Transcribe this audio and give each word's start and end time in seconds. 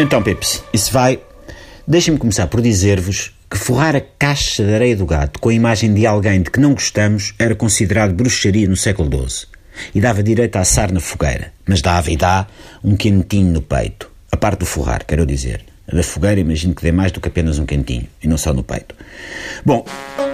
Então, 0.00 0.22
Pips, 0.22 0.64
isso 0.72 0.90
vai. 0.94 1.20
Deixem-me 1.86 2.18
começar 2.18 2.46
por 2.46 2.62
dizer-vos 2.62 3.34
que 3.50 3.58
forrar 3.58 3.94
a 3.94 4.00
caixa 4.00 4.64
de 4.64 4.72
areia 4.72 4.96
do 4.96 5.04
gato 5.04 5.38
com 5.38 5.50
a 5.50 5.52
imagem 5.52 5.92
de 5.92 6.06
alguém 6.06 6.40
de 6.40 6.50
que 6.50 6.58
não 6.58 6.72
gostamos 6.72 7.34
era 7.38 7.54
considerado 7.54 8.14
bruxaria 8.14 8.66
no 8.66 8.76
século 8.76 9.10
XII 9.28 9.46
e 9.94 10.00
dava 10.00 10.22
direito 10.22 10.56
a 10.56 10.60
assar 10.60 10.90
na 10.90 11.00
fogueira, 11.00 11.52
mas 11.68 11.82
dava 11.82 12.10
e 12.10 12.16
dá 12.16 12.46
um 12.82 12.96
quentinho 12.96 13.52
no 13.52 13.60
peito. 13.60 14.10
A 14.32 14.38
parte 14.38 14.60
do 14.60 14.66
forrar, 14.66 15.04
quero 15.04 15.26
dizer. 15.26 15.66
A 15.86 15.94
da 15.94 16.02
fogueira 16.02 16.40
imagino 16.40 16.74
que 16.74 16.82
dê 16.82 16.92
mais 16.92 17.12
do 17.12 17.20
que 17.20 17.28
apenas 17.28 17.58
um 17.58 17.66
quentinho, 17.66 18.08
e 18.22 18.26
não 18.26 18.38
só 18.38 18.54
no 18.54 18.62
peito. 18.62 18.94
Bom, 19.66 19.84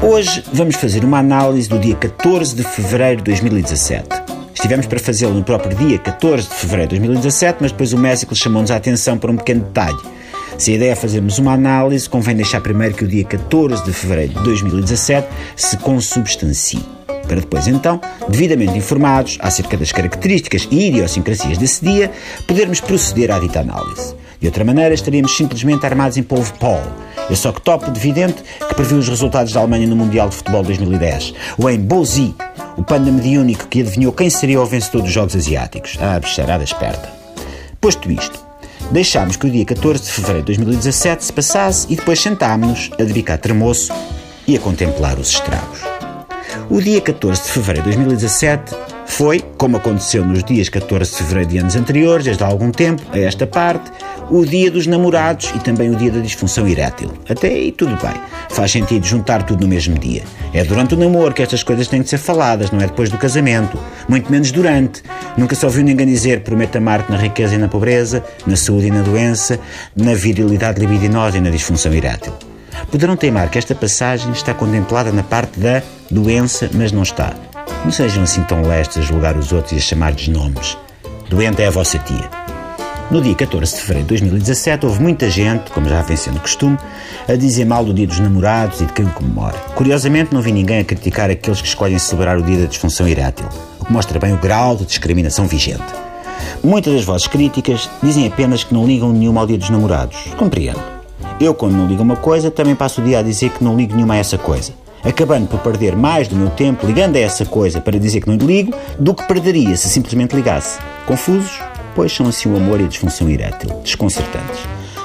hoje 0.00 0.42
vamos 0.54 0.76
fazer 0.76 1.04
uma 1.04 1.18
análise 1.18 1.68
do 1.68 1.78
dia 1.78 1.96
14 1.96 2.56
de 2.56 2.62
fevereiro 2.62 3.18
de 3.18 3.24
2017. 3.24 4.29
Estivemos 4.60 4.84
para 4.84 4.98
fazê-lo 4.98 5.32
no 5.32 5.42
próprio 5.42 5.74
dia 5.74 5.98
14 5.98 6.46
de 6.46 6.54
fevereiro 6.54 6.90
de 6.90 6.98
2017, 6.98 7.58
mas 7.62 7.72
depois 7.72 7.94
o 7.94 7.98
México 7.98 8.36
chamou-nos 8.36 8.70
a 8.70 8.76
atenção 8.76 9.16
para 9.16 9.30
um 9.30 9.36
pequeno 9.38 9.62
detalhe. 9.62 9.96
Se 10.58 10.72
a 10.72 10.74
ideia 10.74 10.92
é 10.92 10.94
fazermos 10.94 11.38
uma 11.38 11.54
análise, 11.54 12.06
convém 12.06 12.36
deixar 12.36 12.60
primeiro 12.60 12.94
que 12.94 13.02
o 13.02 13.08
dia 13.08 13.24
14 13.24 13.82
de 13.82 13.92
fevereiro 13.94 14.34
de 14.34 14.44
2017 14.44 15.26
se 15.56 15.78
consubstancie. 15.78 16.84
Para 17.26 17.40
depois, 17.40 17.66
então, 17.68 18.02
devidamente 18.28 18.76
informados 18.76 19.38
acerca 19.40 19.78
das 19.78 19.92
características 19.92 20.68
e 20.70 20.88
idiosincrasias 20.88 21.56
desse 21.56 21.82
dia, 21.82 22.10
podermos 22.46 22.82
proceder 22.82 23.30
à 23.30 23.38
dita 23.38 23.60
análise. 23.60 24.14
De 24.38 24.46
outra 24.46 24.62
maneira, 24.62 24.94
estaríamos 24.94 25.34
simplesmente 25.34 25.86
armados 25.86 26.18
em 26.18 26.22
polvo 26.22 26.52
pó. 26.58 26.82
Eu 27.30 27.36
só 27.36 27.50
que 27.52 27.62
topo 27.62 27.90
de 27.90 27.98
vidente 27.98 28.42
que 28.68 28.74
previu 28.74 28.98
os 28.98 29.08
resultados 29.08 29.52
da 29.52 29.60
Alemanha 29.60 29.86
no 29.86 29.96
Mundial 29.96 30.28
de 30.28 30.36
Futebol 30.36 30.62
2010, 30.62 31.34
ou 31.58 31.70
em 31.70 31.78
Bozi, 31.78 32.34
o 32.76 32.82
panda 32.82 33.10
mediúnico 33.10 33.66
que 33.68 33.80
adivinhou 33.80 34.12
quem 34.12 34.30
seria 34.30 34.60
o 34.60 34.66
vencedor 34.66 35.02
dos 35.02 35.12
Jogos 35.12 35.36
Asiáticos. 35.36 35.98
Ah, 36.00 36.18
bicharada 36.18 36.64
esperta. 36.64 37.10
Posto 37.80 38.10
isto, 38.10 38.38
deixámos 38.90 39.36
que 39.36 39.46
o 39.46 39.50
dia 39.50 39.64
14 39.64 40.04
de 40.04 40.10
fevereiro 40.10 40.46
de 40.46 40.58
2017 40.58 41.24
se 41.24 41.32
passasse 41.32 41.86
e 41.90 41.96
depois 41.96 42.20
sentámos-nos 42.20 42.90
a 43.00 43.04
dedicar 43.04 43.38
tremoço 43.38 43.92
e 44.46 44.56
a 44.56 44.60
contemplar 44.60 45.18
os 45.18 45.30
estragos. 45.30 45.80
O 46.68 46.80
dia 46.80 47.00
14 47.00 47.42
de 47.42 47.48
fevereiro 47.48 47.90
de 47.90 47.96
2017 47.96 48.74
foi, 49.06 49.40
como 49.58 49.76
aconteceu 49.76 50.24
nos 50.24 50.44
dias 50.44 50.68
14 50.68 51.10
de 51.10 51.16
fevereiro 51.16 51.50
de 51.50 51.58
anos 51.58 51.76
anteriores, 51.76 52.24
desde 52.24 52.44
há 52.44 52.46
algum 52.46 52.70
tempo, 52.70 53.02
a 53.12 53.18
esta 53.18 53.46
parte, 53.46 53.90
o 54.30 54.46
dia 54.46 54.70
dos 54.70 54.86
namorados 54.86 55.52
e 55.54 55.58
também 55.58 55.90
o 55.90 55.96
dia 55.96 56.10
da 56.10 56.20
disfunção 56.20 56.66
erétil. 56.66 57.12
Até 57.28 57.48
aí 57.48 57.72
tudo 57.72 57.98
bem. 58.00 58.14
Faz 58.50 58.70
sentido 58.70 59.04
juntar 59.04 59.42
tudo 59.42 59.62
no 59.62 59.68
mesmo 59.68 59.98
dia. 59.98 60.22
É 60.54 60.64
durante 60.64 60.94
o 60.94 60.96
namoro 60.96 61.34
que 61.34 61.42
estas 61.42 61.62
coisas 61.62 61.88
têm 61.88 62.02
de 62.02 62.08
ser 62.08 62.18
faladas, 62.18 62.70
não 62.70 62.80
é 62.80 62.86
depois 62.86 63.10
do 63.10 63.18
casamento. 63.18 63.78
Muito 64.08 64.30
menos 64.30 64.52
durante. 64.52 65.02
Nunca 65.36 65.54
se 65.54 65.64
ouviu 65.64 65.82
ninguém 65.82 66.06
dizer 66.06 66.40
prometa 66.40 66.78
amar-te 66.78 67.10
na 67.10 67.18
riqueza 67.18 67.54
e 67.56 67.58
na 67.58 67.68
pobreza, 67.68 68.24
na 68.46 68.56
saúde 68.56 68.86
e 68.86 68.90
na 68.90 69.02
doença, 69.02 69.58
na 69.96 70.14
virilidade 70.14 70.80
libidinosa 70.80 71.38
e 71.38 71.40
na 71.40 71.50
disfunção 71.50 71.92
erétil. 71.92 72.32
Poderão 72.90 73.16
teimar 73.16 73.50
que 73.50 73.58
esta 73.58 73.74
passagem 73.74 74.30
está 74.32 74.54
contemplada 74.54 75.12
na 75.12 75.22
parte 75.22 75.58
da 75.58 75.82
doença, 76.10 76.70
mas 76.72 76.92
não 76.92 77.02
está. 77.02 77.34
Não 77.84 77.90
sejam 77.90 78.22
assim 78.22 78.42
tão 78.44 78.62
lestes 78.62 78.98
a 78.98 79.00
julgar 79.02 79.36
os 79.36 79.52
outros 79.52 79.72
e 79.72 79.76
a 79.76 79.80
chamar-lhes 79.80 80.28
nomes. 80.28 80.76
Doente 81.28 81.62
é 81.62 81.66
a 81.66 81.70
vossa 81.70 81.98
tia. 81.98 82.39
No 83.10 83.20
dia 83.20 83.34
14 83.34 83.74
de 83.74 83.80
fevereiro 83.80 84.06
de 84.06 84.08
2017, 84.20 84.86
houve 84.86 85.02
muita 85.02 85.28
gente, 85.28 85.72
como 85.72 85.88
já 85.88 86.00
vem 86.00 86.16
sendo 86.16 86.38
costume, 86.38 86.78
a 87.26 87.34
dizer 87.34 87.64
mal 87.64 87.84
do 87.84 87.92
Dia 87.92 88.06
dos 88.06 88.20
Namorados 88.20 88.80
e 88.80 88.86
de 88.86 88.92
quem 88.92 89.04
o 89.04 89.10
comemora. 89.10 89.58
Curiosamente, 89.74 90.32
não 90.32 90.40
vi 90.40 90.52
ninguém 90.52 90.78
a 90.78 90.84
criticar 90.84 91.28
aqueles 91.28 91.60
que 91.60 91.66
escolhem 91.66 91.98
celebrar 91.98 92.38
o 92.38 92.42
Dia 92.42 92.60
da 92.60 92.66
Disfunção 92.66 93.08
Erétil, 93.08 93.48
o 93.80 93.84
que 93.84 93.92
mostra 93.92 94.16
bem 94.20 94.32
o 94.32 94.36
grau 94.36 94.76
de 94.76 94.86
discriminação 94.86 95.48
vigente. 95.48 95.82
Muitas 96.62 96.94
das 96.94 97.04
vozes 97.04 97.26
críticas 97.26 97.90
dizem 98.00 98.28
apenas 98.28 98.62
que 98.62 98.72
não 98.72 98.86
ligam 98.86 99.12
nenhuma 99.12 99.40
ao 99.40 99.46
Dia 99.48 99.58
dos 99.58 99.70
Namorados. 99.70 100.16
Compreendo. 100.38 100.80
Eu, 101.40 101.52
quando 101.52 101.72
não 101.72 101.88
ligo 101.88 102.04
uma 102.04 102.16
coisa, 102.16 102.48
também 102.48 102.76
passo 102.76 103.00
o 103.00 103.04
dia 103.04 103.18
a 103.18 103.22
dizer 103.22 103.50
que 103.50 103.64
não 103.64 103.76
ligo 103.76 103.92
nenhuma 103.92 104.14
a 104.14 104.18
essa 104.18 104.38
coisa 104.38 104.72
acabando 105.02 105.48
por 105.48 105.60
perder 105.60 105.96
mais 105.96 106.28
do 106.28 106.36
meu 106.36 106.50
tempo 106.50 106.86
ligando 106.86 107.16
a 107.16 107.20
essa 107.20 107.46
coisa 107.46 107.80
para 107.80 107.98
dizer 107.98 108.20
que 108.20 108.28
não 108.28 108.36
ligo, 108.36 108.74
do 108.98 109.14
que 109.14 109.26
perderia 109.26 109.74
se 109.74 109.88
simplesmente 109.88 110.36
ligasse. 110.36 110.78
Confusos? 111.06 111.69
Pois 111.94 112.12
são 112.12 112.26
assim 112.26 112.48
o 112.48 112.56
amor 112.56 112.80
e 112.80 112.84
a 112.84 112.88
disfunção 112.88 113.28
erétil, 113.28 113.70
desconcertantes. 113.82 114.60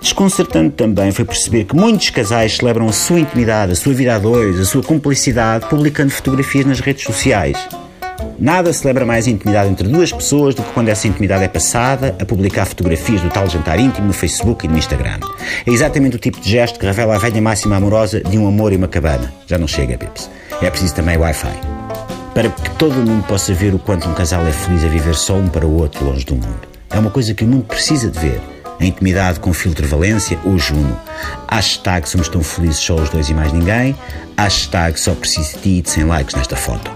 Desconcertante 0.00 0.76
também 0.76 1.12
foi 1.12 1.26
perceber 1.26 1.64
que 1.64 1.76
muitos 1.76 2.08
casais 2.08 2.56
celebram 2.56 2.88
a 2.88 2.92
sua 2.92 3.20
intimidade, 3.20 3.72
a 3.72 3.76
sua 3.76 3.92
vida 3.92 4.14
a 4.14 4.18
dois, 4.18 4.58
a 4.58 4.64
sua 4.64 4.82
cumplicidade, 4.82 5.66
publicando 5.68 6.10
fotografias 6.10 6.64
nas 6.64 6.80
redes 6.80 7.04
sociais. 7.04 7.58
Nada 8.38 8.72
celebra 8.72 9.04
mais 9.04 9.26
a 9.26 9.30
intimidade 9.30 9.68
entre 9.68 9.86
duas 9.86 10.10
pessoas 10.10 10.54
do 10.54 10.62
que 10.62 10.72
quando 10.72 10.88
essa 10.88 11.06
intimidade 11.06 11.44
é 11.44 11.48
passada 11.48 12.16
a 12.18 12.24
publicar 12.24 12.64
fotografias 12.64 13.20
do 13.20 13.28
tal 13.28 13.46
jantar 13.48 13.78
íntimo 13.78 14.06
no 14.06 14.14
Facebook 14.14 14.64
e 14.64 14.68
no 14.68 14.78
Instagram. 14.78 15.20
É 15.66 15.70
exatamente 15.70 16.16
o 16.16 16.18
tipo 16.18 16.40
de 16.40 16.50
gesto 16.50 16.78
que 16.78 16.86
revela 16.86 17.16
a 17.16 17.18
velha 17.18 17.40
máxima 17.42 17.76
amorosa 17.76 18.20
de 18.22 18.38
um 18.38 18.48
amor 18.48 18.72
e 18.72 18.76
uma 18.76 18.88
cabana. 18.88 19.30
Já 19.46 19.58
não 19.58 19.68
chega, 19.68 19.98
Pips. 19.98 20.30
É 20.62 20.70
preciso 20.70 20.94
também 20.94 21.18
Wi-Fi. 21.18 21.60
Para 22.34 22.48
que 22.48 22.70
todo 22.76 22.94
mundo 22.94 23.26
possa 23.26 23.52
ver 23.52 23.74
o 23.74 23.78
quanto 23.78 24.08
um 24.08 24.14
casal 24.14 24.46
é 24.46 24.52
feliz 24.52 24.84
a 24.84 24.88
viver 24.88 25.14
só 25.14 25.34
um 25.34 25.48
para 25.48 25.66
o 25.66 25.76
outro 25.76 26.02
longe 26.04 26.24
do 26.24 26.34
mundo. 26.34 26.69
É 26.92 26.98
uma 26.98 27.10
coisa 27.10 27.32
que 27.34 27.44
o 27.44 27.46
mundo 27.46 27.64
precisa 27.64 28.10
de 28.10 28.18
ver. 28.18 28.40
A 28.80 28.84
intimidade 28.84 29.38
com 29.38 29.52
filtro 29.52 29.86
valência 29.86 30.38
ou 30.44 30.58
Juno. 30.58 30.98
Hashtag 31.48 32.08
somos 32.08 32.28
tão 32.28 32.42
felizes 32.42 32.78
só 32.78 32.96
os 32.96 33.08
dois 33.10 33.28
e 33.28 33.34
mais 33.34 33.52
ninguém. 33.52 33.94
Hashtag 34.36 34.98
só 34.98 35.14
preciso 35.14 35.56
de 35.56 35.62
ti 35.62 35.82
de 35.82 35.90
100 35.90 36.04
likes 36.04 36.34
nesta 36.34 36.56
foto. 36.56 36.90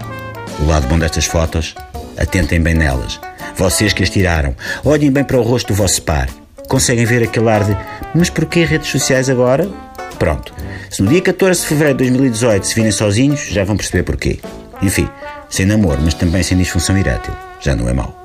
O 0.59 0.65
lado 0.65 0.87
bom 0.87 0.99
destas 0.99 1.25
fotos, 1.25 1.75
atentem 2.17 2.59
bem 2.61 2.73
nelas. 2.73 3.19
Vocês 3.55 3.93
que 3.93 4.03
as 4.03 4.09
tiraram, 4.09 4.55
olhem 4.83 5.11
bem 5.11 5.23
para 5.23 5.37
o 5.37 5.43
rosto 5.43 5.67
do 5.67 5.75
vosso 5.75 6.01
par. 6.01 6.27
Conseguem 6.67 7.05
ver 7.05 7.23
aquele 7.23 7.49
ar 7.49 7.63
de 7.63 7.77
mas 8.13 8.29
porquê 8.29 8.65
redes 8.65 8.89
sociais 8.89 9.29
agora? 9.29 9.69
Pronto. 10.17 10.53
Se 10.89 11.01
no 11.01 11.09
dia 11.09 11.21
14 11.21 11.61
de 11.61 11.67
fevereiro 11.67 11.97
de 11.99 12.03
2018 12.05 12.67
se 12.67 12.75
virem 12.75 12.91
sozinhos, 12.91 13.47
já 13.47 13.63
vão 13.63 13.77
perceber 13.77 14.03
porquê. 14.03 14.39
Enfim, 14.81 15.07
sem 15.49 15.65
namoro, 15.65 16.01
mas 16.01 16.13
também 16.13 16.43
sem 16.43 16.57
disfunção 16.57 16.97
erétil. 16.97 17.33
Já 17.61 17.75
não 17.75 17.87
é 17.87 17.93
mau. 17.93 18.24